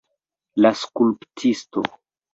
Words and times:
La 0.65 0.71
skulptisto. 0.79 1.85